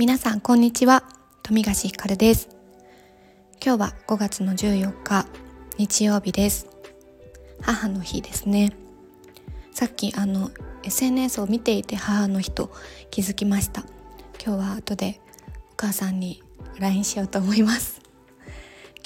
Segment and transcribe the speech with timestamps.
[0.00, 1.04] 皆さんこんにちは。
[1.42, 2.48] 富樫ひかるです。
[3.62, 5.26] 今日は5月の14日
[5.76, 6.68] 日曜日です。
[7.60, 8.72] 母の日ですね。
[9.72, 10.52] さっきあの
[10.84, 12.72] SNS を見ていて母の日と
[13.10, 13.82] 気づきました。
[14.42, 15.20] 今日は後で
[15.72, 16.42] お母さんに
[16.78, 18.00] LINE しようと思います。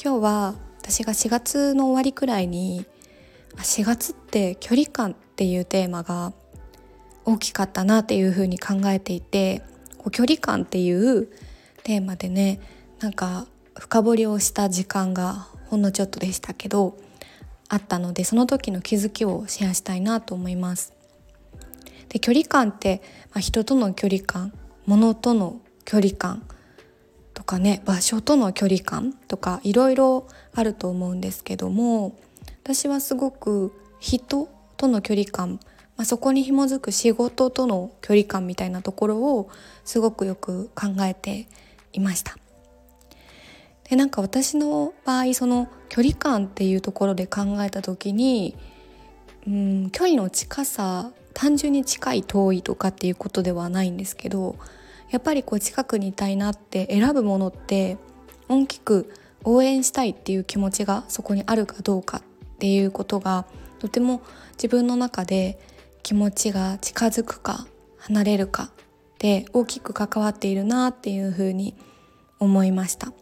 [0.00, 2.86] 今日は私が4月の終わりくらいに
[3.56, 6.34] 4月って距離感っていうテーマが
[7.24, 9.64] 大きかったなっていうふうに考えていて
[10.10, 11.28] 距離感っていう
[11.82, 12.60] テーマでね
[13.00, 13.46] なんか
[13.78, 16.96] 深掘りをした時間がほんのちょっとでしたけど
[17.68, 20.92] あったのでその時の気づきをシェアしたいなと思います。
[22.08, 24.52] で距離感って、まあ、人との距離感
[24.86, 26.46] 物との距離感
[27.32, 32.16] とかね場所との距離感とかいろいろあると思うんですけども
[32.62, 35.58] 私はすごく人との距離感
[35.96, 39.48] まあ、そこに紐づく仕事との距離感みたいなところを
[39.84, 41.46] すごくよく考えて
[41.92, 42.36] いました。
[43.88, 48.56] でなんか私の場合その距離感っていうところで考えた時に
[49.46, 54.56] うん距離の近さ単純に近い遠いとかっていうことではないんですけど
[55.10, 57.98] やっぱりこう近くにいたいなって選ぶものって
[58.48, 59.12] 大きく
[59.44, 62.22] 応援したいっていう気持ちがそこにあるかどうかっ
[62.58, 63.44] ていうことが
[63.78, 64.22] とても
[64.52, 65.58] 自分の中で
[66.04, 67.66] 気持ちが近づくか
[67.96, 68.70] 離れるか
[69.18, 71.74] で大きく関わっているなっていうふうに
[72.38, 73.12] 思いました。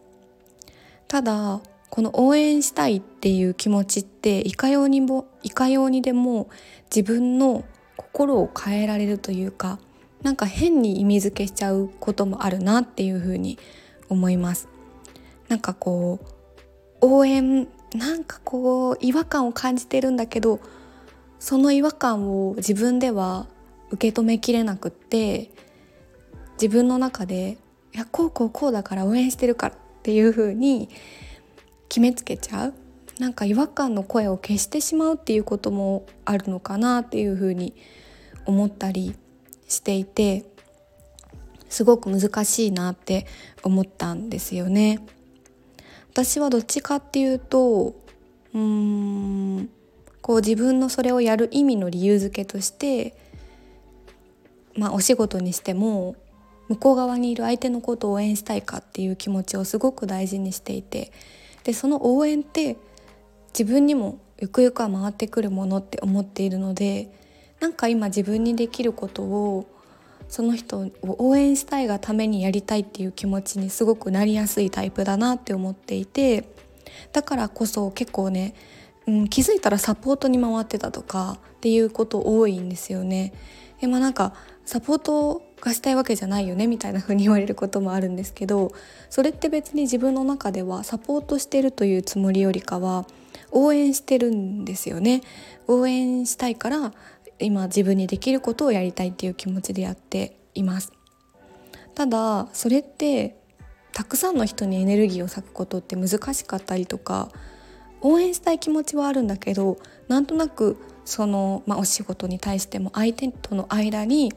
[1.06, 1.60] ただ
[1.90, 6.50] この応援したいっていう気持ちっていかようにもいかようにでも
[6.94, 7.64] 自分の
[7.96, 9.78] 心を変えられるというか
[10.22, 13.60] なんか変に意味付けしちゃうこともあるなっていうふうに
[14.08, 14.66] 思います。
[15.48, 16.18] なんかこ
[17.00, 20.58] う応援なんかこう違和感を感じてるんだけど
[21.42, 23.48] その違和感を自分では
[23.90, 25.50] 受け止めきれなくって
[26.52, 27.58] 自分の中で
[27.92, 30.88] いやこうこうこうだから応援してるからっていう風に
[31.88, 32.74] 決めつけちゃう
[33.18, 37.74] なんか違和感の声を消してしまうっていうこともあるのかなっていう風に
[38.46, 39.16] 思ったり
[39.66, 40.44] していて
[41.68, 43.26] すごく難しいなって
[43.64, 45.04] 思ったんですよね。
[46.12, 47.96] 私はどっちかっていうと
[48.54, 49.11] うーん
[50.32, 53.14] こう自分のそれをやる意味の理由付けとして
[54.74, 56.16] まあお仕事にしても
[56.68, 61.12] 向こう側にいる相手のことを応援したいかっていう気持ちをすごく大事にしていて
[61.64, 62.78] でその応援って
[63.48, 67.12] 自分にもゆくゆくは回ってくるものって思っているので
[67.60, 69.66] なんか今自分にできることを
[70.30, 76.48] その人を応援したいがためにやりたいっていう気持ちにすごくなりやすいタイプだなって思っていて
[77.12, 78.54] だからこそ結構ね
[79.06, 83.32] うん、気づいたらサポートに回ってたとかっていうこと多いんですよね。
[83.80, 88.72] でまあなんかサポートがしたいわけじゃないよねみたいな風に言われることもあるんですけど
[89.10, 93.06] それって別に自分の中ではサポートしてるというつもりよりかは
[93.50, 95.20] 応援してるんですよね。
[95.68, 96.92] 応援したいから
[97.38, 100.92] 今自分にできることをやりたいっていう気持ちでやっています。
[101.94, 103.36] ただそれって
[103.92, 107.30] たくさんの人にエネルギーを割くことって難しかったりとか
[108.02, 114.32] 応援したい気持ちはあるんだけどなんとなくその、まあ、お仕事に対しても相手との間に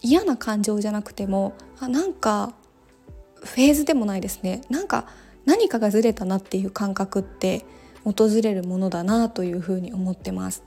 [0.00, 2.52] 嫌な感情じゃなくてもあなんか
[3.36, 4.62] フェーズでもないですね。
[4.68, 5.06] なんか
[5.44, 7.64] 何かがずれたなっていう感覚って
[8.04, 10.62] 訪れるものだなというふうに思ってます。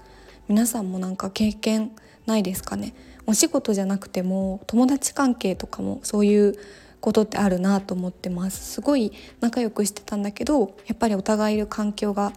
[0.47, 1.91] 皆さんもなんか経験
[2.25, 2.93] ないですかね？
[3.27, 6.55] お仕事じゃなくても友達関係とかもそういう
[7.01, 8.73] ことってあるなと思ってます。
[8.73, 12.31] すごい仲良くしてたんだけどやっぱりお互いいる環境が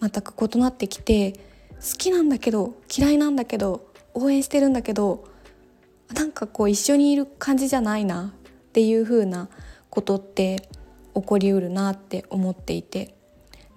[0.00, 5.24] 全く異なってきて好きなんだけど嫌いなんだけど応援してるんだけど
[6.14, 9.48] なんかこう一緒にいる感じじゃないなっていう風な
[9.88, 10.68] ことって
[11.14, 13.14] 起こりうるなって思っていて。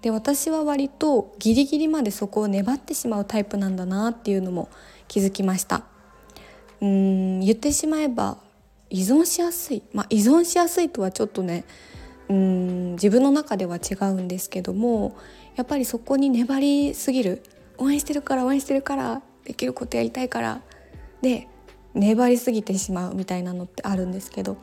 [0.01, 4.67] で私は割とギリギリまでそこを粘ってしまうタイプなんだなっていうのも
[5.07, 5.83] 気づきました。
[6.81, 8.37] うーん言ってしまえば
[8.91, 11.63] 依存しやすい、まあ、依存しやすいとはちょっとね
[12.29, 15.17] うん自分の中では違うんですけども
[15.55, 17.41] やっぱりそこに粘りすぎる。
[17.81, 20.61] 応援してるから応援してるからできることやりたいから
[21.23, 21.47] で
[21.95, 24.57] 粘りすぎてしまうみたいなのってあるんですけど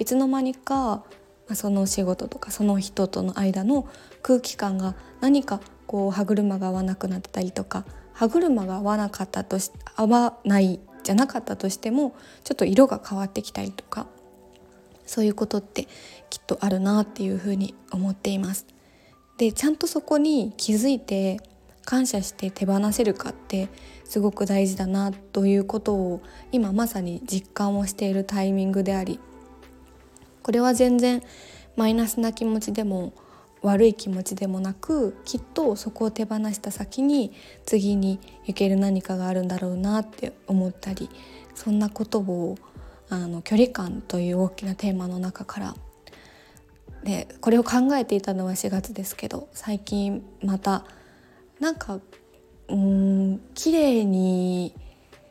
[0.00, 1.04] いつの間にか
[1.52, 3.88] その仕事とかその人との間の
[4.22, 14.06] 空気感が何かこう歯車が合わなくなったりとか歯車が合わなかったとし合わないじゃなかったとしてもちょっと色が変わってきたりとか
[15.06, 15.86] そういうことって
[16.30, 18.66] きっとあるなっていうふうに思っています。
[19.36, 21.40] でちゃんとそこに気づいて
[21.84, 23.68] 感謝して手放せるかって
[24.04, 26.22] すごく大事だなということを
[26.52, 29.18] 今まさに実感をしているタイミングであり
[30.42, 31.22] これは全然
[31.76, 33.12] マイナスな気持ちでも
[33.64, 37.32] 悪い気持ちでもなくきっとそこを手放した先に
[37.64, 41.08] 次に行ける何かがあるんだろうなって思ったり
[41.54, 42.58] そんなことを
[43.08, 45.74] あの距離感という大きなテーマの中から
[47.04, 50.84] でこれを考えていたのは4月ですけど最近また
[51.58, 52.00] なんか
[52.68, 54.74] うん綺麗に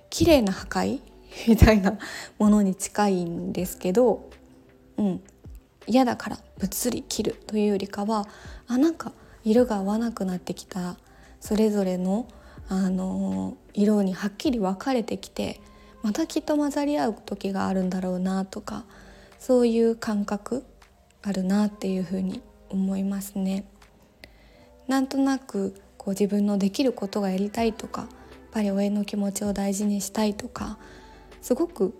[0.09, 1.01] 綺麗な破壊
[1.47, 1.97] みたいな
[2.39, 4.29] ものに近いんですけど、
[4.97, 5.21] うん、
[5.87, 8.27] 嫌だから物理切るというよりかは
[8.67, 9.11] あなんか
[9.43, 10.97] 色が合わなくなってきた
[11.39, 12.27] それぞれの、
[12.69, 15.59] あの色にはっきり分かれてきて
[16.01, 18.85] またきっと混ざり合う時があるんだろうなとか
[19.39, 20.63] そういう感覚
[21.21, 23.65] あるなっていうふうに思いますね。
[24.87, 28.09] なんとなくこう自分のできることがやりたいとかやっ
[28.51, 30.77] ぱり親の気持ちを大事にしたいとか
[31.41, 31.93] すごく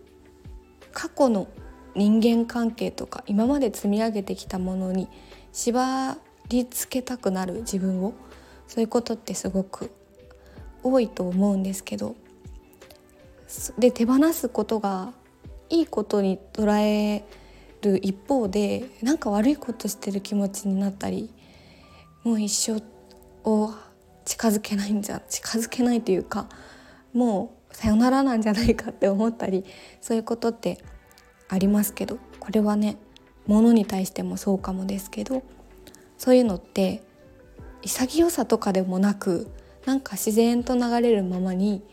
[0.91, 1.47] 過去の
[1.95, 5.07] 人間関係とか今まで積み上げてきたものに
[5.51, 6.17] 縛
[6.49, 8.13] り付けたくなる自分を。
[8.67, 9.91] そういうことってすごく
[10.81, 12.15] 多いと思うんですけど。
[13.77, 15.13] で手放すことが
[15.69, 17.23] いいことに捉え
[17.81, 21.29] る一方でなんか悪いことしてる気持ちになったり
[22.23, 22.83] もう一生
[23.43, 23.73] を
[24.25, 26.47] 近づけないんじゃ近づけないというか
[27.13, 29.65] もうさよならなんじゃないかって思ったり
[30.01, 30.79] そういうことって
[31.49, 32.97] ありますけどこれはね
[33.47, 35.43] 物に対してもそうかもですけど
[36.17, 37.03] そういうのって
[37.81, 39.51] 潔さとかでもなく
[39.85, 41.83] なんか自然と流れるままに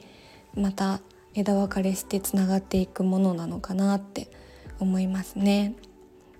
[0.55, 1.01] また
[1.35, 4.29] 枝分かれしてつながっていくものなのかなって
[4.79, 5.75] 思いますね。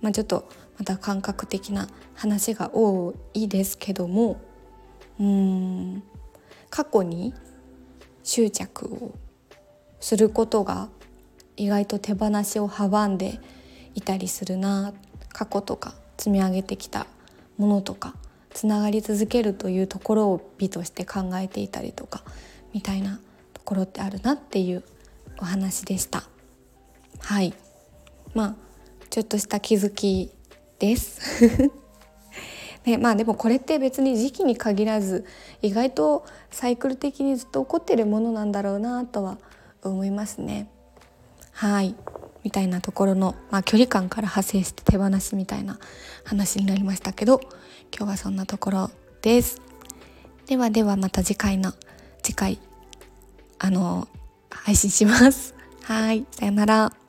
[0.01, 4.41] まあ、ちょっとまた感覚的な話が多いですけども
[5.19, 6.03] うん
[6.69, 7.33] 過去に
[8.23, 9.11] 執着を
[9.99, 10.89] することが
[11.61, 13.39] 意外と手放しを阻んで
[13.93, 14.93] いたりするな
[15.29, 17.05] 過去とか積み上げてきた
[17.59, 18.15] ものとか
[18.49, 22.23] つながり続けるというところを美として考えていたりとか
[22.73, 23.19] みたいな
[23.53, 24.83] ところってあるなっていう
[25.39, 26.23] お話でした。
[27.19, 27.53] はい
[28.33, 28.55] まあ
[29.11, 30.31] ちょっとした気づき
[30.79, 31.21] です
[32.85, 35.25] ね、まあでもこれって別に時期に限らず
[35.61, 39.37] 意外とサイクル的にずっと起こってるものなんだろうなとは
[39.83, 40.67] 思いますね。
[41.51, 41.95] はい
[42.43, 45.79] みたいなところの、まあ、距離感から派生して手放しみたいな
[46.23, 47.39] 話になりましたけど
[47.95, 49.61] 今日はそんなところです。
[50.47, 51.73] ではではまた次回の
[52.23, 52.59] 次回
[53.59, 54.07] あの
[54.49, 55.55] 配信します。
[55.83, 57.00] はいさよなら。